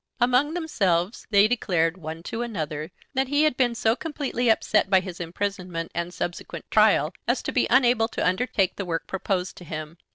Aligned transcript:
Among 0.19 0.55
themselves 0.55 1.27
they 1.29 1.47
declared 1.47 1.95
one 1.95 2.23
to 2.23 2.41
another 2.41 2.89
that 3.13 3.27
he 3.27 3.43
had 3.43 3.55
been 3.55 3.75
so 3.75 3.95
completely 3.95 4.49
upset 4.49 4.89
by 4.89 4.99
his 4.99 5.19
imprisonment 5.19 5.91
and 5.93 6.11
subsequent 6.11 6.65
trial 6.71 7.13
as 7.27 7.43
to 7.43 7.51
be 7.51 7.67
unable 7.69 8.07
to 8.07 8.25
undertake 8.27 8.77
the 8.77 8.85
work 8.85 9.05
proposed 9.05 9.57
to 9.57 9.63
him. 9.63 9.99